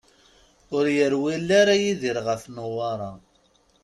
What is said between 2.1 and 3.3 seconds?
ɣef Newwara.